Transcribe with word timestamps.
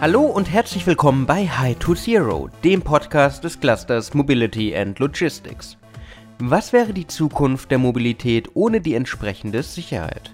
Hallo 0.00 0.22
und 0.22 0.50
herzlich 0.50 0.86
willkommen 0.86 1.26
bei 1.26 1.46
High 1.46 1.76
to 1.78 1.94
Zero, 1.94 2.48
dem 2.64 2.80
Podcast 2.80 3.44
des 3.44 3.60
Clusters 3.60 4.14
Mobility 4.14 4.74
and 4.74 4.98
Logistics. 4.98 5.76
Was 6.38 6.72
wäre 6.72 6.94
die 6.94 7.06
Zukunft 7.06 7.70
der 7.70 7.76
Mobilität 7.76 8.48
ohne 8.54 8.80
die 8.80 8.94
entsprechende 8.94 9.62
Sicherheit? 9.62 10.32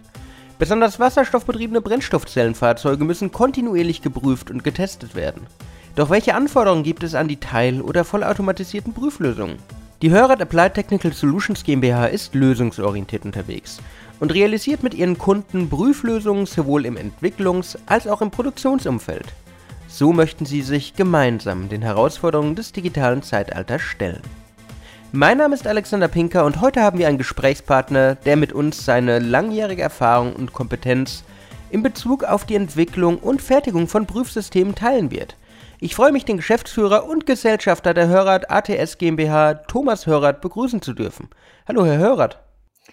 Besonders 0.60 1.00
wasserstoffbetriebene 1.00 1.80
Brennstoffzellenfahrzeuge 1.80 3.04
müssen 3.04 3.32
kontinuierlich 3.32 4.02
geprüft 4.02 4.52
und 4.52 4.62
getestet 4.62 5.16
werden. 5.16 5.48
Doch 5.96 6.10
welche 6.10 6.36
Anforderungen 6.36 6.84
gibt 6.84 7.02
es 7.02 7.16
an 7.16 7.26
die 7.26 7.40
teil- 7.40 7.82
oder 7.82 8.04
vollautomatisierten 8.04 8.94
Prüflösungen? 8.94 9.56
Die 10.00 10.10
Hörrad 10.10 10.40
Applied 10.40 10.74
Technical 10.74 11.12
Solutions 11.12 11.64
GmbH 11.64 12.06
ist 12.06 12.36
lösungsorientiert 12.36 13.24
unterwegs 13.24 13.80
und 14.20 14.32
realisiert 14.32 14.84
mit 14.84 14.94
ihren 14.94 15.18
Kunden 15.18 15.68
Prüflösungen 15.68 16.46
sowohl 16.46 16.86
im 16.86 16.96
Entwicklungs- 16.96 17.76
als 17.86 18.06
auch 18.06 18.22
im 18.22 18.30
Produktionsumfeld. 18.30 19.26
So 19.96 20.12
möchten 20.12 20.44
sie 20.44 20.60
sich 20.60 20.94
gemeinsam 20.94 21.70
den 21.70 21.80
Herausforderungen 21.80 22.54
des 22.54 22.70
digitalen 22.70 23.22
Zeitalters 23.22 23.80
stellen. 23.80 24.20
Mein 25.10 25.38
Name 25.38 25.54
ist 25.54 25.66
Alexander 25.66 26.08
Pinker 26.08 26.44
und 26.44 26.60
heute 26.60 26.82
haben 26.82 26.98
wir 26.98 27.08
einen 27.08 27.16
Gesprächspartner, 27.16 28.14
der 28.14 28.36
mit 28.36 28.52
uns 28.52 28.84
seine 28.84 29.20
langjährige 29.20 29.80
Erfahrung 29.80 30.36
und 30.36 30.52
Kompetenz 30.52 31.24
in 31.70 31.82
Bezug 31.82 32.24
auf 32.24 32.44
die 32.44 32.56
Entwicklung 32.56 33.16
und 33.16 33.40
Fertigung 33.40 33.88
von 33.88 34.04
Prüfsystemen 34.04 34.74
teilen 34.74 35.10
wird. 35.10 35.38
Ich 35.80 35.94
freue 35.94 36.12
mich, 36.12 36.26
den 36.26 36.36
Geschäftsführer 36.36 37.08
und 37.08 37.24
Gesellschafter 37.24 37.94
der 37.94 38.08
Hörrad 38.08 38.50
ATS 38.50 38.98
GmbH, 38.98 39.54
Thomas 39.66 40.06
Hörrad, 40.06 40.42
begrüßen 40.42 40.82
zu 40.82 40.92
dürfen. 40.92 41.30
Hallo, 41.66 41.86
Herr 41.86 41.96
Hörrad. 41.96 42.38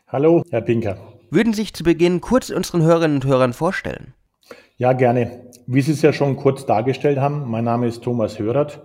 Hallo, 0.07 0.41
Herr 0.51 0.61
Pinker. 0.61 0.97
Würden 1.29 1.51
Sie 1.51 1.63
sich 1.63 1.73
zu 1.73 1.83
Beginn 1.83 2.21
kurz 2.21 2.49
unseren 2.49 2.81
Hörerinnen 2.81 3.17
und 3.17 3.25
Hörern 3.25 3.51
vorstellen? 3.51 4.13
Ja, 4.77 4.93
gerne. 4.93 5.51
Wie 5.67 5.81
Sie 5.81 5.91
es 5.91 6.01
ja 6.01 6.13
schon 6.13 6.35
kurz 6.35 6.65
dargestellt 6.65 7.19
haben, 7.19 7.49
mein 7.49 7.63
Name 7.63 7.87
ist 7.87 8.03
Thomas 8.03 8.39
Hörert. 8.39 8.81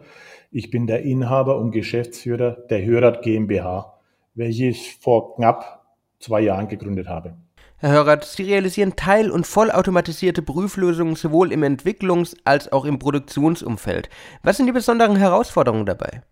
Ich 0.51 0.71
bin 0.71 0.87
der 0.87 1.03
Inhaber 1.03 1.59
und 1.59 1.71
Geschäftsführer 1.71 2.53
der 2.71 2.85
Hörert 2.85 3.23
GmbH, 3.23 3.99
welche 4.35 4.67
ich 4.67 4.97
vor 5.01 5.37
knapp 5.37 5.87
zwei 6.21 6.41
Jahren 6.41 6.69
gegründet 6.69 7.09
habe. 7.09 7.37
Herr 7.79 7.93
Hörert, 7.93 8.25
Sie 8.25 8.43
realisieren 8.43 8.97
teil- 8.97 9.31
und 9.31 9.47
vollautomatisierte 9.47 10.43
Prüflösungen 10.43 11.15
sowohl 11.15 11.53
im 11.53 11.63
Entwicklungs- 11.63 12.37
als 12.45 12.71
auch 12.73 12.85
im 12.85 12.99
Produktionsumfeld. 12.99 14.11
Was 14.43 14.57
sind 14.57 14.67
die 14.67 14.73
besonderen 14.73 15.17
Herausforderungen 15.17 15.87
dabei? 15.87 16.23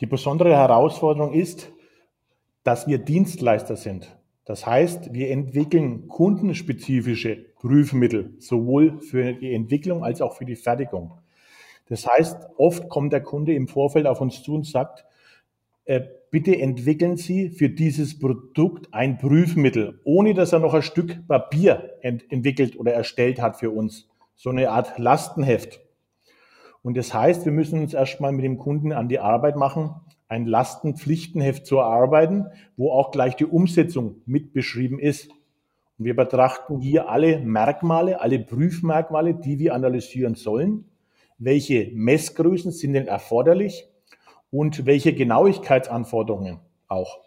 Die 0.00 0.06
besondere 0.06 0.56
Herausforderung 0.56 1.34
ist, 1.34 1.70
dass 2.64 2.86
wir 2.86 2.98
Dienstleister 2.98 3.76
sind. 3.76 4.16
Das 4.44 4.66
heißt, 4.66 5.12
wir 5.12 5.30
entwickeln 5.30 6.08
kundenspezifische 6.08 7.36
Prüfmittel, 7.60 8.34
sowohl 8.38 9.00
für 9.00 9.34
die 9.34 9.54
Entwicklung 9.54 10.04
als 10.04 10.20
auch 10.20 10.36
für 10.36 10.44
die 10.44 10.56
Fertigung. 10.56 11.12
Das 11.88 12.06
heißt, 12.06 12.48
oft 12.56 12.88
kommt 12.88 13.12
der 13.12 13.22
Kunde 13.22 13.54
im 13.54 13.68
Vorfeld 13.68 14.06
auf 14.06 14.20
uns 14.20 14.42
zu 14.42 14.54
und 14.54 14.66
sagt, 14.66 15.04
äh, 15.84 16.00
bitte 16.30 16.58
entwickeln 16.58 17.16
Sie 17.16 17.50
für 17.50 17.68
dieses 17.68 18.18
Produkt 18.18 18.92
ein 18.92 19.18
Prüfmittel, 19.18 20.00
ohne 20.04 20.34
dass 20.34 20.52
er 20.52 20.58
noch 20.58 20.74
ein 20.74 20.82
Stück 20.82 21.26
Papier 21.28 21.98
ent 22.00 22.30
entwickelt 22.32 22.78
oder 22.78 22.92
erstellt 22.92 23.40
hat 23.40 23.56
für 23.56 23.70
uns. 23.70 24.08
So 24.34 24.50
eine 24.50 24.70
Art 24.70 24.98
Lastenheft. 24.98 25.80
Und 26.82 26.96
das 26.96 27.14
heißt, 27.14 27.44
wir 27.44 27.52
müssen 27.52 27.80
uns 27.80 27.94
erstmal 27.94 28.32
mit 28.32 28.44
dem 28.44 28.58
Kunden 28.58 28.92
an 28.92 29.08
die 29.08 29.20
Arbeit 29.20 29.56
machen, 29.56 29.94
ein 30.32 30.46
Lastenpflichtenheft 30.46 31.66
zu 31.66 31.76
erarbeiten, 31.76 32.46
wo 32.78 32.90
auch 32.90 33.10
gleich 33.10 33.36
die 33.36 33.44
Umsetzung 33.44 34.22
mit 34.24 34.54
beschrieben 34.54 34.98
ist. 34.98 35.30
Und 35.98 36.06
wir 36.06 36.16
betrachten 36.16 36.80
hier 36.80 37.10
alle 37.10 37.38
Merkmale, 37.38 38.18
alle 38.20 38.38
Prüfmerkmale, 38.38 39.34
die 39.34 39.58
wir 39.58 39.74
analysieren 39.74 40.34
sollen. 40.34 40.86
Welche 41.36 41.90
Messgrößen 41.92 42.72
sind 42.72 42.94
denn 42.94 43.08
erforderlich 43.08 43.86
und 44.50 44.86
welche 44.86 45.12
Genauigkeitsanforderungen 45.12 46.60
auch. 46.88 47.20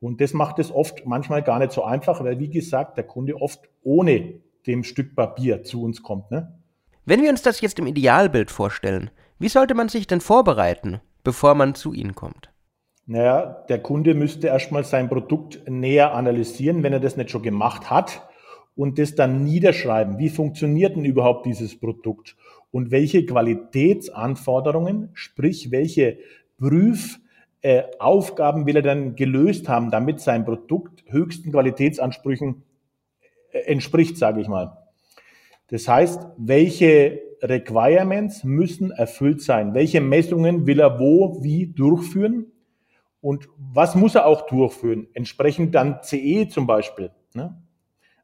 Und 0.00 0.22
das 0.22 0.32
macht 0.32 0.58
es 0.58 0.72
oft 0.72 1.04
manchmal 1.04 1.42
gar 1.42 1.58
nicht 1.58 1.72
so 1.72 1.84
einfach, 1.84 2.24
weil 2.24 2.38
wie 2.38 2.50
gesagt, 2.50 2.96
der 2.96 3.04
Kunde 3.04 3.40
oft 3.40 3.68
ohne 3.82 4.40
dem 4.66 4.82
Stück 4.82 5.14
Papier 5.14 5.62
zu 5.62 5.82
uns 5.82 6.02
kommt. 6.02 6.30
Ne? 6.30 6.58
Wenn 7.04 7.22
wir 7.22 7.28
uns 7.28 7.42
das 7.42 7.60
jetzt 7.60 7.78
im 7.78 7.86
Idealbild 7.86 8.50
vorstellen, 8.50 9.10
wie 9.38 9.48
sollte 9.48 9.74
man 9.74 9.90
sich 9.90 10.06
denn 10.06 10.22
vorbereiten? 10.22 11.02
Bevor 11.26 11.54
man 11.56 11.74
zu 11.74 11.92
Ihnen 11.92 12.14
kommt? 12.14 12.52
Naja, 13.04 13.64
der 13.68 13.80
Kunde 13.80 14.14
müsste 14.14 14.46
erstmal 14.46 14.84
sein 14.84 15.08
Produkt 15.08 15.68
näher 15.68 16.14
analysieren, 16.14 16.84
wenn 16.84 16.92
er 16.92 17.00
das 17.00 17.16
nicht 17.16 17.32
schon 17.32 17.42
gemacht 17.42 17.90
hat 17.90 18.22
und 18.76 19.00
das 19.00 19.16
dann 19.16 19.42
niederschreiben. 19.42 20.18
Wie 20.18 20.28
funktioniert 20.28 20.94
denn 20.94 21.04
überhaupt 21.04 21.44
dieses 21.44 21.80
Produkt? 21.80 22.36
Und 22.70 22.92
welche 22.92 23.26
Qualitätsanforderungen, 23.26 25.08
sprich 25.14 25.72
welche 25.72 26.18
Prüfaufgaben 26.58 28.66
will 28.66 28.76
er 28.76 28.82
dann 28.82 29.16
gelöst 29.16 29.68
haben, 29.68 29.90
damit 29.90 30.20
sein 30.20 30.44
Produkt 30.44 31.02
höchsten 31.08 31.50
Qualitätsansprüchen 31.50 32.62
äh, 33.50 33.62
entspricht, 33.62 34.16
sage 34.16 34.40
ich 34.40 34.46
mal. 34.46 34.78
Das 35.70 35.88
heißt, 35.88 36.24
welche 36.36 37.25
Requirements 37.42 38.44
müssen 38.44 38.90
erfüllt 38.90 39.42
sein. 39.42 39.74
Welche 39.74 40.00
Messungen 40.00 40.66
will 40.66 40.80
er 40.80 40.98
wo, 40.98 41.42
wie 41.42 41.66
durchführen? 41.66 42.46
Und 43.20 43.48
was 43.58 43.94
muss 43.94 44.14
er 44.14 44.26
auch 44.26 44.46
durchführen? 44.46 45.08
Entsprechend 45.12 45.74
dann 45.74 46.00
CE 46.02 46.48
zum 46.48 46.66
Beispiel. 46.66 47.10
Ne? 47.34 47.60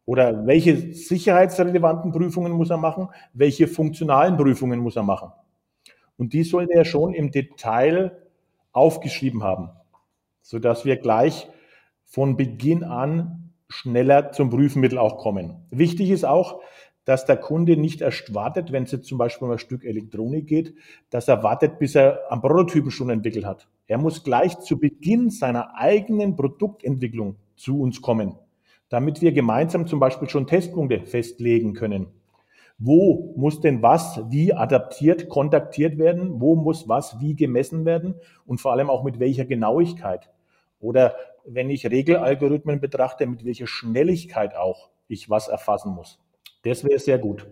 Oder 0.04 0.46
welche 0.46 0.94
sicherheitsrelevanten 0.94 2.12
Prüfungen 2.12 2.52
muss 2.52 2.70
er 2.70 2.76
machen? 2.76 3.08
Welche 3.32 3.68
funktionalen 3.68 4.36
Prüfungen 4.36 4.80
muss 4.80 4.96
er 4.96 5.02
machen? 5.02 5.32
Und 6.16 6.32
die 6.32 6.44
sollte 6.44 6.74
er 6.74 6.84
schon 6.84 7.14
im 7.14 7.30
Detail 7.30 8.16
aufgeschrieben 8.72 9.42
haben, 9.42 9.70
sodass 10.40 10.84
wir 10.84 10.96
gleich 10.96 11.48
von 12.04 12.36
Beginn 12.36 12.84
an 12.84 13.54
schneller 13.68 14.32
zum 14.32 14.50
Prüfmittel 14.50 14.98
auch 14.98 15.18
kommen. 15.18 15.66
Wichtig 15.70 16.10
ist 16.10 16.24
auch, 16.24 16.60
dass 17.04 17.24
der 17.24 17.36
Kunde 17.36 17.76
nicht 17.76 18.00
erst 18.00 18.34
wartet, 18.34 18.70
wenn 18.70 18.84
es 18.84 18.92
jetzt 18.92 19.06
zum 19.06 19.18
Beispiel 19.18 19.46
um 19.46 19.52
ein 19.52 19.58
Stück 19.58 19.84
Elektronik 19.84 20.46
geht, 20.46 20.74
dass 21.10 21.28
er 21.28 21.42
wartet, 21.42 21.78
bis 21.78 21.94
er 21.94 22.20
am 22.30 22.40
Prototypen 22.40 22.90
schon 22.90 23.10
entwickelt 23.10 23.44
hat. 23.44 23.68
Er 23.86 23.98
muss 23.98 24.22
gleich 24.22 24.58
zu 24.60 24.78
Beginn 24.78 25.30
seiner 25.30 25.76
eigenen 25.76 26.36
Produktentwicklung 26.36 27.36
zu 27.56 27.80
uns 27.80 28.00
kommen, 28.00 28.36
damit 28.88 29.20
wir 29.20 29.32
gemeinsam 29.32 29.86
zum 29.86 29.98
Beispiel 29.98 30.28
schon 30.28 30.46
Testpunkte 30.46 31.04
festlegen 31.04 31.74
können. 31.74 32.06
Wo 32.78 33.32
muss 33.36 33.60
denn 33.60 33.82
was 33.82 34.20
wie 34.30 34.52
adaptiert, 34.52 35.28
kontaktiert 35.28 35.98
werden? 35.98 36.40
Wo 36.40 36.56
muss 36.56 36.88
was 36.88 37.20
wie 37.20 37.36
gemessen 37.36 37.84
werden? 37.84 38.14
Und 38.46 38.60
vor 38.60 38.72
allem 38.72 38.90
auch 38.90 39.04
mit 39.04 39.20
welcher 39.20 39.44
Genauigkeit? 39.44 40.30
Oder 40.80 41.14
wenn 41.44 41.70
ich 41.70 41.88
Regelalgorithmen 41.88 42.80
betrachte, 42.80 43.26
mit 43.26 43.44
welcher 43.44 43.66
Schnelligkeit 43.66 44.56
auch 44.56 44.90
ich 45.06 45.30
was 45.30 45.48
erfassen 45.48 45.92
muss. 45.92 46.18
Das 46.62 46.84
wäre 46.84 46.98
sehr 46.98 47.18
gut. 47.18 47.46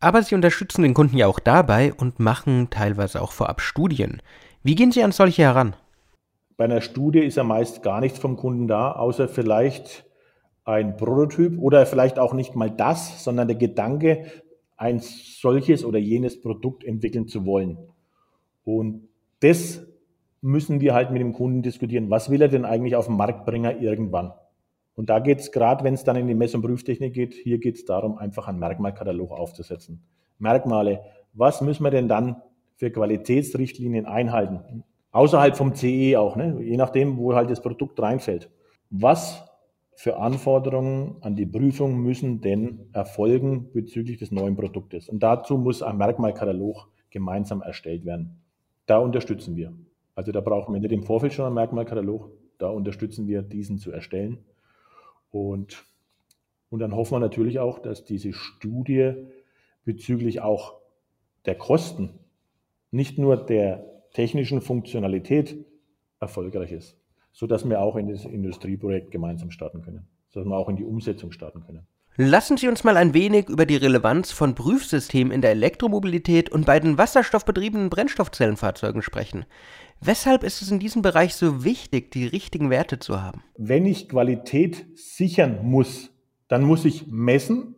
Aber 0.00 0.22
Sie 0.22 0.34
unterstützen 0.34 0.82
den 0.82 0.94
Kunden 0.94 1.16
ja 1.16 1.26
auch 1.26 1.38
dabei 1.38 1.92
und 1.92 2.20
machen 2.20 2.68
teilweise 2.70 3.20
auch 3.20 3.32
vorab 3.32 3.60
Studien. 3.60 4.22
Wie 4.62 4.74
gehen 4.74 4.92
Sie 4.92 5.02
an 5.02 5.12
solche 5.12 5.42
heran? 5.42 5.76
Bei 6.56 6.64
einer 6.64 6.80
Studie 6.80 7.20
ist 7.20 7.36
ja 7.36 7.44
meist 7.44 7.82
gar 7.82 8.00
nichts 8.00 8.18
vom 8.18 8.36
Kunden 8.36 8.66
da, 8.66 8.92
außer 8.92 9.28
vielleicht 9.28 10.04
ein 10.64 10.96
Prototyp 10.96 11.58
oder 11.58 11.86
vielleicht 11.86 12.18
auch 12.18 12.32
nicht 12.32 12.54
mal 12.54 12.70
das, 12.70 13.24
sondern 13.24 13.48
der 13.48 13.56
Gedanke, 13.56 14.26
ein 14.76 15.00
solches 15.00 15.84
oder 15.84 15.98
jenes 15.98 16.40
Produkt 16.40 16.84
entwickeln 16.84 17.28
zu 17.28 17.44
wollen. 17.44 17.78
Und 18.64 19.08
das 19.40 19.82
müssen 20.40 20.80
wir 20.80 20.94
halt 20.94 21.10
mit 21.10 21.20
dem 21.20 21.32
Kunden 21.32 21.62
diskutieren. 21.62 22.08
Was 22.08 22.30
will 22.30 22.40
er 22.40 22.48
denn 22.48 22.64
eigentlich 22.64 22.96
auf 22.96 23.06
den 23.06 23.16
Markt 23.16 23.44
bringen 23.44 23.80
irgendwann? 23.80 24.32
Und 25.00 25.08
da 25.08 25.18
geht 25.18 25.40
es 25.40 25.50
gerade, 25.50 25.82
wenn 25.82 25.94
es 25.94 26.04
dann 26.04 26.16
in 26.16 26.26
die 26.26 26.34
Mess- 26.34 26.54
und 26.54 26.60
Prüftechnik 26.60 27.14
geht, 27.14 27.32
hier 27.32 27.56
geht 27.56 27.76
es 27.76 27.86
darum, 27.86 28.18
einfach 28.18 28.48
einen 28.48 28.58
Merkmalkatalog 28.58 29.32
aufzusetzen. 29.32 30.02
Merkmale, 30.38 31.00
was 31.32 31.62
müssen 31.62 31.84
wir 31.84 31.90
denn 31.90 32.06
dann 32.06 32.42
für 32.76 32.90
Qualitätsrichtlinien 32.90 34.04
einhalten? 34.04 34.84
Außerhalb 35.12 35.56
vom 35.56 35.74
CE 35.74 36.18
auch, 36.18 36.36
ne? 36.36 36.58
je 36.60 36.76
nachdem, 36.76 37.16
wo 37.16 37.34
halt 37.34 37.48
das 37.48 37.62
Produkt 37.62 37.98
reinfällt. 37.98 38.50
Was 38.90 39.42
für 39.94 40.18
Anforderungen 40.18 41.16
an 41.22 41.34
die 41.34 41.46
Prüfung 41.46 41.96
müssen 42.02 42.42
denn 42.42 42.90
erfolgen 42.92 43.72
bezüglich 43.72 44.18
des 44.18 44.30
neuen 44.30 44.54
Produktes? 44.54 45.08
Und 45.08 45.22
dazu 45.22 45.56
muss 45.56 45.82
ein 45.82 45.96
Merkmalkatalog 45.96 46.90
gemeinsam 47.08 47.62
erstellt 47.62 48.04
werden. 48.04 48.42
Da 48.84 48.98
unterstützen 48.98 49.56
wir. 49.56 49.72
Also 50.14 50.30
da 50.30 50.42
brauchen 50.42 50.74
wir 50.74 50.80
nicht 50.82 50.92
im 50.92 51.04
Vorfeld 51.04 51.32
schon 51.32 51.46
einen 51.46 51.54
Merkmalkatalog, 51.54 52.30
da 52.58 52.68
unterstützen 52.68 53.26
wir, 53.26 53.40
diesen 53.40 53.78
zu 53.78 53.92
erstellen. 53.92 54.44
Und, 55.30 55.84
und 56.70 56.80
dann 56.80 56.94
hoffen 56.94 57.14
wir 57.14 57.20
natürlich 57.20 57.58
auch, 57.58 57.78
dass 57.78 58.04
diese 58.04 58.32
Studie 58.32 59.14
bezüglich 59.84 60.40
auch 60.40 60.74
der 61.46 61.54
Kosten, 61.54 62.10
nicht 62.90 63.18
nur 63.18 63.36
der 63.36 63.86
technischen 64.12 64.60
Funktionalität 64.60 65.64
erfolgreich 66.18 66.72
ist, 66.72 66.96
sodass 67.32 67.68
wir 67.68 67.80
auch 67.80 67.96
in 67.96 68.08
das 68.08 68.24
Industrieprojekt 68.24 69.10
gemeinsam 69.10 69.50
starten 69.50 69.82
können, 69.82 70.08
sodass 70.28 70.48
wir 70.48 70.56
auch 70.56 70.68
in 70.68 70.76
die 70.76 70.84
Umsetzung 70.84 71.32
starten 71.32 71.62
können. 71.62 71.86
Lassen 72.16 72.56
Sie 72.56 72.68
uns 72.68 72.82
mal 72.82 72.96
ein 72.96 73.14
wenig 73.14 73.48
über 73.48 73.66
die 73.66 73.76
Relevanz 73.76 74.32
von 74.32 74.54
Prüfsystemen 74.54 75.32
in 75.32 75.42
der 75.42 75.52
Elektromobilität 75.52 76.50
und 76.50 76.66
bei 76.66 76.80
den 76.80 76.98
wasserstoffbetriebenen 76.98 77.88
Brennstoffzellenfahrzeugen 77.88 79.00
sprechen. 79.00 79.46
Weshalb 80.00 80.42
ist 80.42 80.60
es 80.60 80.70
in 80.70 80.80
diesem 80.80 81.02
Bereich 81.02 81.34
so 81.34 81.64
wichtig, 81.64 82.10
die 82.10 82.26
richtigen 82.26 82.68
Werte 82.68 82.98
zu 82.98 83.22
haben? 83.22 83.44
Wenn 83.56 83.86
ich 83.86 84.08
Qualität 84.08 84.86
sichern 84.96 85.60
muss, 85.62 86.10
dann 86.48 86.64
muss 86.64 86.84
ich 86.84 87.06
messen 87.06 87.76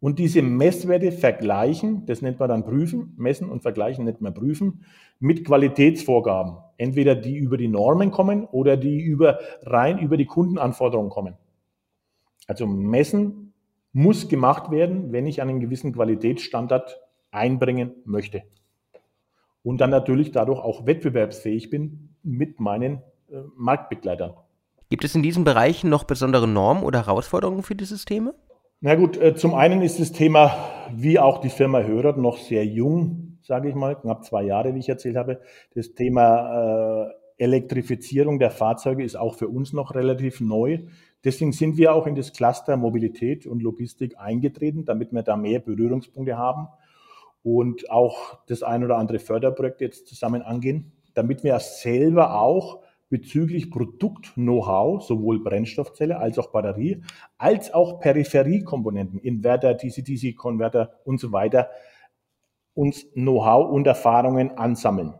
und 0.00 0.18
diese 0.18 0.42
Messwerte 0.42 1.10
vergleichen, 1.10 2.04
das 2.06 2.20
nennt 2.20 2.40
man 2.40 2.50
dann 2.50 2.64
prüfen, 2.64 3.14
messen 3.16 3.48
und 3.48 3.62
vergleichen 3.62 4.04
nennt 4.04 4.20
man 4.20 4.34
prüfen, 4.34 4.84
mit 5.18 5.44
Qualitätsvorgaben. 5.46 6.56
Entweder 6.76 7.14
die 7.14 7.38
über 7.38 7.56
die 7.56 7.68
Normen 7.68 8.10
kommen 8.10 8.44
oder 8.44 8.76
die 8.76 9.00
über, 9.00 9.38
rein 9.62 9.98
über 9.98 10.16
die 10.16 10.26
Kundenanforderungen 10.26 11.10
kommen. 11.10 11.36
Also 12.48 12.66
messen 12.66 13.51
muss 13.92 14.28
gemacht 14.28 14.70
werden, 14.70 15.12
wenn 15.12 15.26
ich 15.26 15.42
einen 15.42 15.60
gewissen 15.60 15.92
Qualitätsstandard 15.92 17.00
einbringen 17.30 17.92
möchte. 18.04 18.42
Und 19.62 19.80
dann 19.80 19.90
natürlich 19.90 20.32
dadurch 20.32 20.58
auch 20.58 20.86
wettbewerbsfähig 20.86 21.70
bin 21.70 22.14
mit 22.22 22.58
meinen 22.58 23.02
äh, 23.30 23.36
Marktbegleitern. 23.56 24.34
Gibt 24.90 25.04
es 25.04 25.14
in 25.14 25.22
diesen 25.22 25.44
Bereichen 25.44 25.88
noch 25.88 26.04
besondere 26.04 26.48
Normen 26.48 26.82
oder 26.82 27.06
Herausforderungen 27.06 27.62
für 27.62 27.74
die 27.74 27.84
Systeme? 27.84 28.34
Na 28.80 28.94
gut, 28.96 29.16
äh, 29.16 29.34
zum 29.34 29.54
einen 29.54 29.80
ist 29.80 30.00
das 30.00 30.12
Thema, 30.12 30.54
wie 30.92 31.18
auch 31.18 31.38
die 31.38 31.50
Firma 31.50 31.80
Hörer, 31.80 32.16
noch 32.16 32.38
sehr 32.38 32.66
jung, 32.66 33.38
sage 33.42 33.68
ich 33.68 33.74
mal, 33.74 33.94
knapp 33.94 34.24
zwei 34.24 34.42
Jahre, 34.42 34.74
wie 34.74 34.80
ich 34.80 34.88
erzählt 34.88 35.16
habe. 35.16 35.40
Das 35.74 35.94
Thema 35.94 37.06
äh, 37.06 37.10
Elektrifizierung 37.42 38.38
der 38.38 38.50
Fahrzeuge 38.50 39.02
ist 39.02 39.16
auch 39.16 39.34
für 39.34 39.48
uns 39.48 39.72
noch 39.72 39.94
relativ 39.94 40.40
neu. 40.40 40.78
Deswegen 41.24 41.52
sind 41.52 41.76
wir 41.76 41.94
auch 41.94 42.06
in 42.06 42.14
das 42.14 42.32
Cluster 42.32 42.76
Mobilität 42.76 43.46
und 43.46 43.62
Logistik 43.62 44.18
eingetreten, 44.18 44.84
damit 44.84 45.12
wir 45.12 45.22
da 45.22 45.36
mehr 45.36 45.58
Berührungspunkte 45.58 46.38
haben 46.38 46.68
und 47.42 47.90
auch 47.90 48.38
das 48.46 48.62
ein 48.62 48.84
oder 48.84 48.96
andere 48.96 49.18
Förderprojekt 49.18 49.80
jetzt 49.80 50.06
zusammen 50.06 50.42
angehen, 50.42 50.92
damit 51.14 51.42
wir 51.42 51.58
selber 51.58 52.40
auch 52.40 52.80
bezüglich 53.08 53.70
Produkt-Know-how, 53.70 55.02
sowohl 55.02 55.42
Brennstoffzelle 55.42 56.18
als 56.18 56.38
auch 56.38 56.50
Batterie, 56.50 57.02
als 57.36 57.74
auch 57.74 58.00
Peripheriekomponenten, 58.00 59.18
Inverter, 59.18 59.74
DC-DC-Konverter 59.74 60.92
und 61.04 61.18
so 61.18 61.30
weiter, 61.30 61.68
uns 62.74 63.12
Know-how 63.12 63.70
und 63.70 63.86
Erfahrungen 63.86 64.56
ansammeln. 64.56 65.14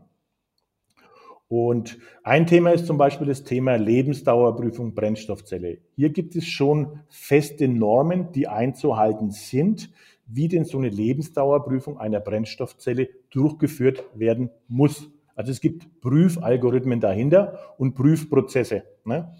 Und 1.53 1.99
ein 2.23 2.47
Thema 2.47 2.71
ist 2.71 2.87
zum 2.87 2.97
Beispiel 2.97 3.27
das 3.27 3.45
Thema 3.45 3.77
Lebensdauerprüfung 3.77 4.95
Brennstoffzelle. 4.95 5.81
Hier 5.97 6.09
gibt 6.09 6.35
es 6.35 6.47
schon 6.47 7.01
feste 7.11 7.69
Normen, 7.69 8.33
die 8.33 8.49
einzuhalten 8.49 9.33
sind, 9.33 9.91
wie 10.27 10.49
denn 10.49 10.65
so 10.65 10.79
eine 10.79 10.89
Lebensdauerprüfung 10.89 11.99
einer 11.99 12.21
Brennstoffzelle 12.21 13.11
durchgeführt 13.29 14.03
werden 14.15 14.49
muss. 14.67 15.11
Also 15.35 15.53
es 15.53 15.61
gibt 15.61 16.01
Prüfalgorithmen 16.01 17.01
dahinter 17.01 17.59
und 17.77 17.93
Prüfprozesse. 17.93 18.85
Ne? 19.05 19.35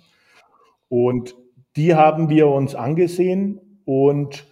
Und 0.91 1.35
die 1.77 1.95
haben 1.95 2.29
wir 2.29 2.49
uns 2.49 2.75
angesehen 2.75 3.59
und 3.87 4.47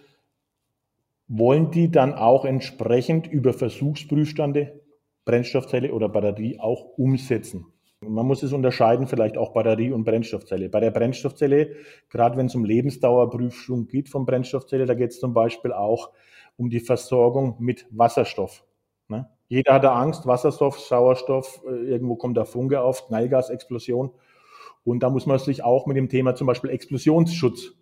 wollen 1.27 1.69
die 1.69 1.91
dann 1.91 2.15
auch 2.15 2.43
entsprechend 2.43 3.27
über 3.27 3.53
Versuchsprüfstande 3.53 4.80
Brennstoffzelle 5.25 5.93
oder 5.93 6.09
Batterie 6.09 6.59
auch 6.59 6.97
umsetzen. 6.97 7.65
Man 8.03 8.25
muss 8.25 8.41
es 8.41 8.51
unterscheiden, 8.51 9.05
vielleicht 9.05 9.37
auch 9.37 9.53
Batterie 9.53 9.91
und 9.91 10.05
Brennstoffzelle. 10.05 10.69
Bei 10.69 10.79
der 10.79 10.89
Brennstoffzelle, 10.89 11.75
gerade 12.09 12.35
wenn 12.35 12.47
es 12.47 12.55
um 12.55 12.65
Lebensdauerprüfung 12.65 13.87
geht 13.87 14.09
von 14.09 14.25
Brennstoffzelle, 14.25 14.87
da 14.87 14.95
geht 14.95 15.11
es 15.11 15.19
zum 15.19 15.35
Beispiel 15.35 15.71
auch 15.71 16.09
um 16.57 16.71
die 16.71 16.79
Versorgung 16.79 17.57
mit 17.59 17.85
Wasserstoff. 17.91 18.63
Ne? 19.07 19.29
Jeder 19.49 19.73
hatte 19.73 19.91
Angst, 19.91 20.25
Wasserstoff, 20.25 20.79
Sauerstoff, 20.79 21.61
äh, 21.67 21.91
irgendwo 21.91 22.15
kommt 22.15 22.37
der 22.37 22.45
Funke 22.45 22.81
auf, 22.81 23.07
Knallgasexplosion. 23.07 24.11
Und 24.83 25.03
da 25.03 25.11
muss 25.11 25.27
man 25.27 25.37
sich 25.37 25.63
auch 25.63 25.85
mit 25.85 25.95
dem 25.95 26.09
Thema 26.09 26.33
zum 26.33 26.47
Beispiel 26.47 26.71
Explosionsschutz 26.71 27.73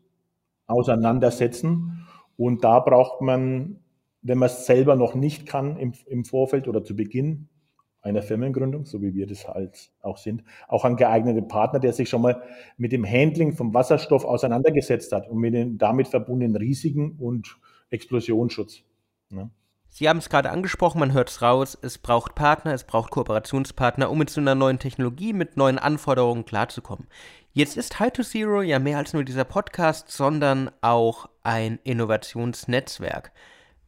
auseinandersetzen. 0.67 2.05
Und 2.35 2.63
da 2.65 2.79
braucht 2.81 3.21
man 3.21 3.79
wenn 4.21 4.37
man 4.37 4.47
es 4.47 4.65
selber 4.65 4.95
noch 4.95 5.15
nicht 5.15 5.45
kann 5.45 5.77
im, 5.77 5.93
im 6.07 6.25
Vorfeld 6.25 6.67
oder 6.67 6.83
zu 6.83 6.95
Beginn 6.95 7.49
einer 8.01 8.21
Firmengründung, 8.21 8.85
so 8.85 9.01
wie 9.01 9.13
wir 9.13 9.27
das 9.27 9.47
halt 9.47 9.91
auch 10.01 10.17
sind, 10.17 10.43
auch 10.67 10.85
einen 10.85 10.95
geeigneten 10.95 11.47
Partner, 11.47 11.79
der 11.79 11.93
sich 11.93 12.09
schon 12.09 12.21
mal 12.21 12.41
mit 12.77 12.91
dem 12.91 13.05
Handling 13.05 13.53
vom 13.53 13.73
Wasserstoff 13.73 14.23
auseinandergesetzt 14.23 15.11
hat 15.11 15.27
und 15.27 15.37
mit 15.37 15.53
den 15.53 15.77
damit 15.77 16.07
verbundenen 16.07 16.55
Risiken 16.55 17.17
und 17.19 17.57
Explosionsschutz. 17.89 18.83
Ne? 19.29 19.49
Sie 19.89 20.07
haben 20.07 20.19
es 20.19 20.29
gerade 20.29 20.51
angesprochen, 20.51 20.99
man 20.99 21.13
hört 21.13 21.29
es 21.29 21.41
raus, 21.41 21.77
es 21.81 21.97
braucht 21.97 22.35
Partner, 22.35 22.73
es 22.73 22.83
braucht 22.83 23.11
Kooperationspartner, 23.11 24.09
um 24.09 24.19
mit 24.19 24.29
so 24.29 24.39
einer 24.39 24.55
neuen 24.55 24.79
Technologie, 24.79 25.33
mit 25.33 25.57
neuen 25.57 25.79
Anforderungen 25.79 26.45
klarzukommen. 26.45 27.07
Jetzt 27.51 27.75
ist 27.75 27.99
High 27.99 28.11
to 28.13 28.23
Zero 28.23 28.61
ja 28.61 28.77
mehr 28.79 28.99
als 28.99 29.13
nur 29.13 29.23
dieser 29.23 29.43
Podcast, 29.43 30.11
sondern 30.11 30.69
auch 30.81 31.27
ein 31.41 31.79
Innovationsnetzwerk. 31.83 33.31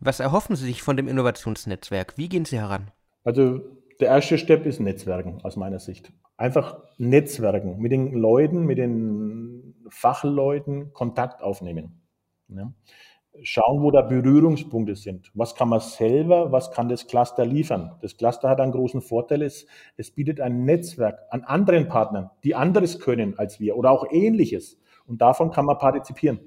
Was 0.04 0.20
erhoffen 0.20 0.56
Sie 0.56 0.66
sich 0.66 0.82
von 0.82 0.98
dem 0.98 1.08
Innovationsnetzwerk? 1.08 2.18
Wie 2.18 2.28
gehen 2.28 2.44
Sie 2.44 2.58
heran? 2.60 2.90
Also 3.24 3.60
der 4.00 4.08
erste 4.08 4.40
Step 4.40 4.66
ist 4.66 4.80
Netzwerken 4.80 5.42
aus 5.44 5.58
meiner 5.58 5.78
Sicht. 5.78 6.12
Einfach 6.38 6.80
Netzwerken, 6.98 7.78
mit 7.78 7.92
den 7.92 8.14
Leuten, 8.14 8.66
mit 8.66 8.80
den 8.80 9.76
Fachleuten 9.90 10.92
Kontakt 10.94 11.44
aufnehmen. 11.44 12.02
Ja. 12.48 12.74
Schauen, 13.44 13.84
wo 13.84 13.92
da 13.92 14.02
Berührungspunkte 14.02 14.96
sind. 14.96 15.30
Was 15.36 15.54
kann 15.54 15.70
man 15.70 15.80
selber, 15.80 16.52
was 16.52 16.72
kann 16.72 16.90
das 16.90 17.06
Cluster 17.06 17.46
liefern? 17.46 17.96
Das 18.02 18.18
Cluster 18.18 18.50
hat 18.50 18.60
einen 18.60 18.72
großen 18.72 19.02
Vorteil, 19.02 19.44
es, 19.44 19.68
es 19.98 20.10
bietet 20.10 20.42
ein 20.42 20.66
Netzwerk 20.66 21.20
an 21.30 21.44
anderen 21.44 21.88
Partnern, 21.88 22.32
die 22.44 22.56
anderes 22.56 23.00
können 23.00 23.38
als 23.38 23.60
wir 23.60 23.78
oder 23.78 23.92
auch 23.92 24.08
ähnliches. 24.10 24.80
Und 25.06 25.22
davon 25.22 25.52
kann 25.52 25.66
man 25.66 25.78
partizipieren. 25.78 26.40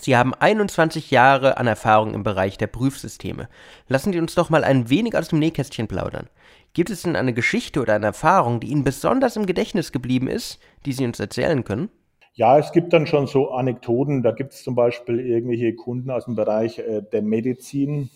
Sie 0.00 0.16
haben 0.16 0.34
21 0.34 1.10
Jahre 1.10 1.56
an 1.56 1.66
Erfahrung 1.66 2.14
im 2.14 2.22
Bereich 2.22 2.58
der 2.58 2.66
Prüfsysteme. 2.66 3.48
Lassen 3.88 4.12
Sie 4.12 4.18
uns 4.18 4.34
doch 4.34 4.50
mal 4.50 4.64
ein 4.64 4.90
wenig 4.90 5.16
aus 5.16 5.28
dem 5.28 5.38
Nähkästchen 5.38 5.88
plaudern. 5.88 6.28
Gibt 6.74 6.90
es 6.90 7.02
denn 7.02 7.16
eine 7.16 7.32
Geschichte 7.32 7.80
oder 7.80 7.94
eine 7.94 8.06
Erfahrung, 8.06 8.60
die 8.60 8.68
Ihnen 8.68 8.84
besonders 8.84 9.36
im 9.36 9.46
Gedächtnis 9.46 9.92
geblieben 9.92 10.28
ist, 10.28 10.60
die 10.84 10.92
Sie 10.92 11.04
uns 11.04 11.18
erzählen 11.18 11.64
können? 11.64 11.88
Ja, 12.34 12.58
es 12.58 12.70
gibt 12.72 12.92
dann 12.92 13.06
schon 13.06 13.26
so 13.26 13.50
Anekdoten. 13.50 14.22
Da 14.22 14.32
gibt 14.32 14.52
es 14.52 14.62
zum 14.62 14.74
Beispiel 14.74 15.20
irgendwelche 15.20 15.74
Kunden 15.74 16.10
aus 16.10 16.26
dem 16.26 16.34
Bereich 16.34 16.78
äh, 16.78 17.00
der 17.00 17.22
Medizin, 17.22 18.10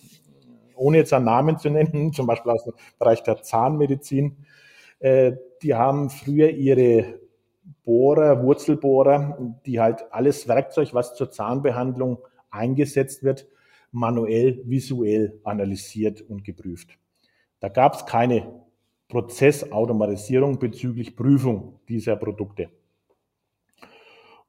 ohne 0.77 0.99
jetzt 0.99 1.15
einen 1.15 1.25
Namen 1.25 1.59
zu 1.59 1.71
nennen, 1.71 2.13
zum 2.13 2.27
Beispiel 2.27 2.53
aus 2.53 2.65
dem 2.65 2.75
Bereich 2.99 3.23
der 3.23 3.43
Zahnmedizin. 3.43 4.37
Äh, 4.99 5.33
die 5.63 5.75
haben 5.75 6.11
früher 6.11 6.51
ihre 6.51 7.20
Bohrer, 7.91 8.45
Wurzelbohrer, 8.45 9.37
die 9.67 9.81
halt 9.81 10.05
alles 10.13 10.47
Werkzeug, 10.47 10.95
was 10.95 11.17
zur 11.17 11.33
Zahnbehandlung 11.33 12.19
eingesetzt 12.49 13.25
wird, 13.25 13.49
manuell, 13.91 14.63
visuell 14.65 15.41
analysiert 15.43 16.23
und 16.23 16.45
geprüft. 16.45 16.97
Da 17.59 17.69
gab 17.69 17.95
es 17.95 18.07
keine 18.07 18.47
Prozessautomatisierung 19.09 20.61
bezüglich 20.61 21.17
Prüfung 21.17 21.81
dieser 21.89 22.15
Produkte. 22.15 22.69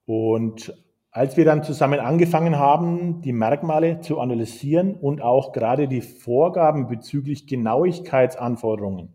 Und 0.05 0.79
als 1.09 1.35
wir 1.35 1.43
dann 1.43 1.63
zusammen 1.63 1.99
angefangen 1.99 2.59
haben, 2.59 3.23
die 3.23 3.33
Merkmale 3.33 4.01
zu 4.01 4.19
analysieren 4.19 4.93
und 4.93 5.23
auch 5.23 5.51
gerade 5.51 5.87
die 5.87 6.01
Vorgaben 6.01 6.87
bezüglich 6.87 7.47
Genauigkeitsanforderungen, 7.47 9.09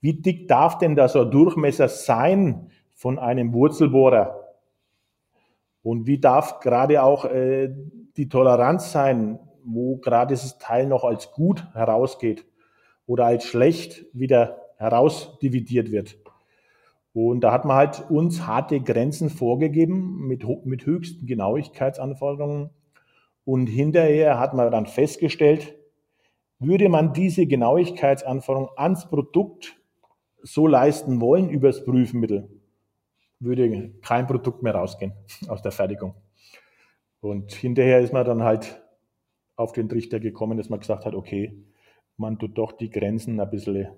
wie 0.00 0.14
dick 0.14 0.46
darf 0.46 0.78
denn 0.78 0.94
da 0.94 1.08
so 1.08 1.22
ein 1.22 1.32
Durchmesser 1.32 1.88
sein, 1.88 2.70
von 2.96 3.18
einem 3.18 3.52
Wurzelbohrer. 3.52 4.54
Und 5.82 6.06
wie 6.06 6.18
darf 6.18 6.60
gerade 6.60 7.02
auch 7.02 7.26
äh, 7.26 7.72
die 8.16 8.28
Toleranz 8.28 8.90
sein, 8.90 9.38
wo 9.64 9.98
gerade 9.98 10.34
dieses 10.34 10.58
Teil 10.58 10.86
noch 10.86 11.04
als 11.04 11.30
gut 11.30 11.64
herausgeht 11.74 12.46
oder 13.06 13.26
als 13.26 13.44
schlecht 13.44 14.06
wieder 14.12 14.62
herausdividiert 14.78 15.92
wird. 15.92 16.18
Und 17.12 17.42
da 17.42 17.52
hat 17.52 17.64
man 17.64 17.76
halt 17.76 18.10
uns 18.10 18.46
harte 18.46 18.80
Grenzen 18.80 19.30
vorgegeben 19.30 20.26
mit, 20.26 20.44
mit 20.64 20.84
höchsten 20.84 21.26
Genauigkeitsanforderungen. 21.26 22.70
Und 23.44 23.68
hinterher 23.68 24.38
hat 24.38 24.54
man 24.54 24.70
dann 24.70 24.86
festgestellt, 24.86 25.76
würde 26.58 26.88
man 26.88 27.12
diese 27.12 27.46
Genauigkeitsanforderungen 27.46 28.70
ans 28.76 29.08
Produkt 29.08 29.76
so 30.42 30.66
leisten 30.66 31.20
wollen 31.20 31.50
übers 31.50 31.84
Prüfmittel, 31.84 32.48
würde 33.40 33.90
kein 34.02 34.26
Produkt 34.26 34.62
mehr 34.62 34.74
rausgehen 34.74 35.12
aus 35.48 35.62
der 35.62 35.72
Fertigung. 35.72 36.14
Und 37.20 37.52
hinterher 37.52 38.00
ist 38.00 38.12
man 38.12 38.24
dann 38.24 38.42
halt 38.42 38.82
auf 39.56 39.72
den 39.72 39.88
Trichter 39.88 40.20
gekommen, 40.20 40.58
dass 40.58 40.68
man 40.68 40.80
gesagt 40.80 41.04
hat, 41.04 41.14
okay, 41.14 41.64
man 42.16 42.38
tut 42.38 42.56
doch 42.56 42.72
die 42.72 42.90
Grenzen 42.90 43.40
ein 43.40 43.50
bisschen 43.50 43.88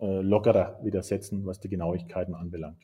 äh, 0.00 0.20
lockerer 0.20 0.78
wieder 0.82 1.02
setzen, 1.02 1.46
was 1.46 1.60
die 1.60 1.68
Genauigkeiten 1.68 2.34
anbelangt. 2.34 2.78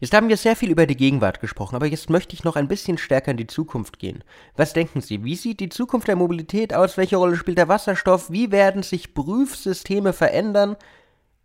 Jetzt 0.00 0.14
haben 0.14 0.28
wir 0.28 0.36
sehr 0.36 0.54
viel 0.54 0.70
über 0.70 0.86
die 0.86 0.96
Gegenwart 0.96 1.40
gesprochen, 1.40 1.74
aber 1.74 1.86
jetzt 1.86 2.08
möchte 2.08 2.34
ich 2.34 2.44
noch 2.44 2.54
ein 2.54 2.68
bisschen 2.68 2.98
stärker 2.98 3.32
in 3.32 3.36
die 3.36 3.48
Zukunft 3.48 3.98
gehen. 3.98 4.22
Was 4.54 4.72
denken 4.72 5.00
Sie, 5.00 5.24
wie 5.24 5.34
sieht 5.34 5.60
die 5.60 5.70
Zukunft 5.70 6.06
der 6.06 6.14
Mobilität 6.14 6.72
aus? 6.72 6.96
Welche 6.96 7.16
Rolle 7.16 7.36
spielt 7.36 7.58
der 7.58 7.68
Wasserstoff? 7.68 8.30
Wie 8.30 8.52
werden 8.52 8.82
sich 8.82 9.14
Prüfsysteme 9.14 10.12
verändern? 10.12 10.76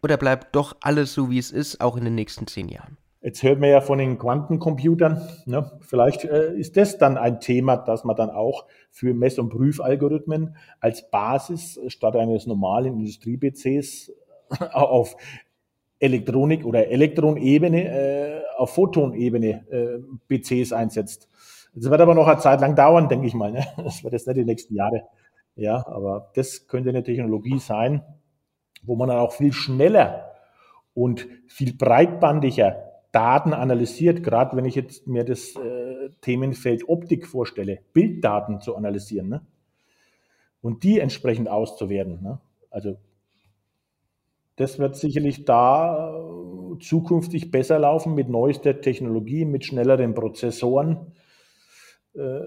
Oder 0.04 0.18
bleibt 0.18 0.56
doch 0.56 0.76
alles 0.82 1.14
so, 1.14 1.32
wie 1.32 1.40
es 1.40 1.52
ist, 1.52 1.82
auch 1.82 1.98
in 1.98 2.04
den 2.04 2.16
nächsten 2.16 2.46
zehn 2.46 2.68
Jahren? 2.68 2.98
Jetzt 3.24 3.42
hört 3.42 3.62
man 3.62 3.70
ja 3.70 3.80
von 3.80 4.00
den 4.00 4.18
Quantencomputern. 4.18 5.22
Ne? 5.46 5.72
Vielleicht 5.80 6.26
äh, 6.26 6.54
ist 6.56 6.76
das 6.76 6.98
dann 6.98 7.18
ein 7.18 7.40
Thema, 7.40 7.78
das 7.78 8.04
man 8.04 8.18
dann 8.18 8.30
auch 8.30 8.66
für 8.92 9.14
Mess- 9.14 9.40
und 9.40 9.48
Prüfalgorithmen 9.48 10.58
als 10.82 11.10
Basis 11.10 11.80
statt 11.88 12.18
eines 12.18 12.48
normalen 12.48 13.00
Industrie-PCs 13.00 14.12
auf 14.74 15.16
Elektronik- 16.00 16.66
oder 16.66 16.90
Elektronebene, 16.90 17.86
äh, 17.86 18.42
auf 18.58 18.72
Photonebene 18.72 19.66
äh, 19.72 20.00
PCs 20.28 20.74
einsetzt. 20.74 21.30
Das 21.74 21.90
wird 21.90 22.02
aber 22.02 22.16
noch 22.16 22.28
eine 22.28 22.40
Zeit 22.40 22.60
lang 22.60 22.76
dauern, 22.76 23.08
denke 23.08 23.26
ich 23.28 23.34
mal. 23.34 23.54
Ne? 23.54 23.66
Das 23.78 24.04
wird 24.04 24.12
jetzt 24.12 24.28
nicht 24.28 24.38
die 24.38 24.46
nächsten 24.46 24.76
Jahre. 24.76 25.04
Ja, 25.56 25.88
aber 25.88 26.30
das 26.36 26.68
könnte 26.68 26.90
eine 26.90 27.04
Technologie 27.04 27.60
sein, 27.60 28.04
wo 28.84 28.98
man 28.98 29.08
dann 29.08 29.20
auch 29.20 29.32
viel 29.32 29.54
schneller 29.54 30.32
und 30.94 31.26
viel 31.48 31.74
breitbandiger 31.74 32.83
Daten 33.14 33.54
analysiert, 33.54 34.24
gerade 34.24 34.58
wenn 34.58 34.66
ich 34.66 34.74
jetzt 34.76 35.08
mir 35.08 35.24
das 35.24 35.56
äh, 35.56 36.10
Themenfeld 36.22 36.90
Optik 36.90 37.28
vorstelle, 37.28 37.80
Bilddaten 37.94 38.60
zu 38.60 38.76
analysieren 38.76 39.30
ne? 39.30 39.42
und 40.62 40.84
die 40.84 41.00
entsprechend 41.00 41.48
auszuwerten. 41.48 42.24
Ne? 42.24 42.40
Also 42.72 42.98
das 44.56 44.80
wird 44.80 44.96
sicherlich 44.96 45.46
da 45.46 46.12
äh, 46.12 46.80
zukünftig 46.80 47.52
besser 47.52 47.78
laufen 47.78 48.16
mit 48.16 48.30
neuester 48.30 48.82
Technologie, 48.82 49.46
mit 49.46 49.64
schnelleren 49.64 50.16
Prozessoren, 50.16 51.14
äh, 52.16 52.40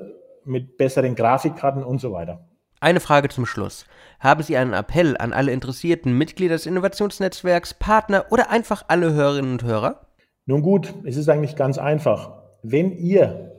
mit 0.44 0.76
besseren 0.78 1.14
Grafikkarten 1.14 1.84
und 1.84 2.00
so 2.00 2.12
weiter. 2.12 2.48
Eine 2.80 3.00
Frage 3.00 3.28
zum 3.28 3.46
Schluss. 3.46 3.86
Haben 4.18 4.42
Sie 4.42 4.56
einen 4.56 4.72
Appell 4.72 5.16
an 5.16 5.32
alle 5.32 5.52
interessierten 5.52 6.12
Mitglieder 6.18 6.54
des 6.56 6.66
Innovationsnetzwerks, 6.66 7.74
Partner 7.74 8.26
oder 8.30 8.50
einfach 8.50 8.84
alle 8.88 9.12
Hörerinnen 9.12 9.52
und 9.52 9.64
Hörer? 9.64 10.05
Nun 10.46 10.62
gut, 10.62 10.94
es 11.04 11.16
ist 11.16 11.28
eigentlich 11.28 11.56
ganz 11.56 11.76
einfach. 11.76 12.32
Wenn 12.62 12.92
ihr 12.96 13.52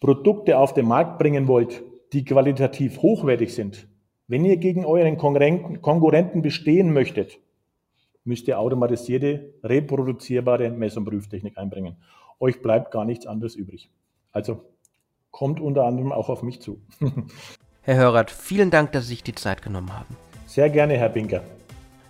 Produkte 0.00 0.58
auf 0.58 0.74
den 0.74 0.86
Markt 0.86 1.18
bringen 1.18 1.46
wollt, 1.46 1.82
die 2.12 2.24
qualitativ 2.24 3.02
hochwertig 3.02 3.54
sind, 3.54 3.86
wenn 4.26 4.44
ihr 4.44 4.56
gegen 4.56 4.84
euren 4.84 5.16
Konkurrenten 5.16 6.42
bestehen 6.42 6.92
möchtet, 6.92 7.38
müsst 8.24 8.48
ihr 8.48 8.58
automatisierte, 8.58 9.54
reproduzierbare 9.62 10.70
Mess- 10.70 10.96
und 10.96 11.04
Prüftechnik 11.04 11.56
einbringen. 11.56 11.96
Euch 12.40 12.60
bleibt 12.60 12.90
gar 12.90 13.04
nichts 13.04 13.26
anderes 13.26 13.54
übrig. 13.54 13.90
Also 14.32 14.64
kommt 15.30 15.60
unter 15.60 15.84
anderem 15.84 16.12
auch 16.12 16.28
auf 16.28 16.42
mich 16.42 16.60
zu. 16.60 16.80
Herr 17.82 17.96
Hörert, 17.96 18.30
vielen 18.30 18.70
Dank, 18.70 18.92
dass 18.92 19.04
Sie 19.04 19.10
sich 19.14 19.22
die 19.22 19.34
Zeit 19.34 19.62
genommen 19.62 19.96
haben. 19.96 20.16
Sehr 20.46 20.68
gerne, 20.68 20.98
Herr 20.98 21.08
Binker. 21.08 21.42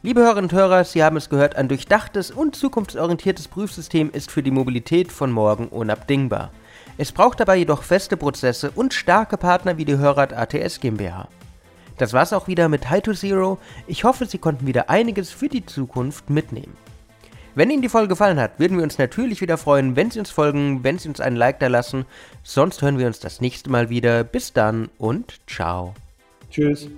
Liebe 0.00 0.21
Hörerinnen 0.21 0.45
und 0.45 0.52
Hörer, 0.52 0.85
Sie 0.85 1.02
haben 1.02 1.17
es 1.17 1.28
gehört, 1.28 1.57
ein 1.57 1.67
durchdachtes 1.67 2.31
und 2.31 2.55
zukunftsorientiertes 2.55 3.49
Prüfsystem 3.49 4.11
ist 4.12 4.31
für 4.31 4.45
die 4.45 4.52
Mobilität 4.52 5.11
von 5.11 5.33
morgen 5.33 5.67
unabdingbar. 5.67 6.52
Es 6.99 7.11
braucht 7.11 7.40
dabei 7.40 7.57
jedoch 7.57 7.83
feste 7.83 8.17
Prozesse 8.17 8.71
und 8.71 8.95
starke 8.95 9.37
Partner 9.37 9.76
wie 9.76 9.85
die 9.85 9.99
Hörrad 9.99 10.33
ATS 10.33 10.78
GmbH. 10.78 11.26
Das 11.97 12.12
war's 12.12 12.33
auch 12.33 12.47
wieder 12.47 12.69
mit 12.69 12.88
High 12.88 13.02
to 13.02 13.12
Zero. 13.12 13.59
Ich 13.88 14.05
hoffe, 14.05 14.26
Sie 14.26 14.38
konnten 14.38 14.69
wieder 14.69 14.88
einiges 14.88 15.31
für 15.31 15.49
die 15.49 15.67
Zukunft 15.67 16.31
mitnehmen. 16.31 16.76
Wenn 17.57 17.71
Ihnen 17.71 17.83
die 17.83 17.88
Folge 17.88 18.11
gefallen 18.11 18.38
hat, 18.38 18.61
würden 18.61 18.76
wir 18.76 18.85
uns 18.85 18.99
natürlich 18.99 19.40
wieder 19.40 19.59
freuen, 19.59 19.97
wenn 19.97 20.12
Sie 20.12 20.21
uns 20.21 20.31
folgen, 20.31 20.85
wenn 20.85 20.99
Sie 20.99 21.09
uns 21.09 21.19
einen 21.19 21.35
Like 21.35 21.59
da 21.59 21.67
lassen. 21.67 22.05
Sonst 22.45 22.83
hören 22.83 22.99
wir 22.99 23.09
uns 23.09 23.19
das 23.19 23.40
nächste 23.40 23.69
Mal 23.69 23.90
wieder. 23.90 24.23
Bis 24.23 24.52
dann 24.52 24.90
und 24.97 25.40
ciao. 25.49 25.95
Tschüss. 26.52 26.88